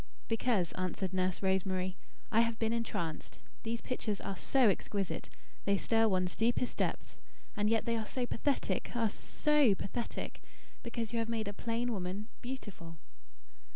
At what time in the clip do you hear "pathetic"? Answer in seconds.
8.25-8.89, 9.75-10.41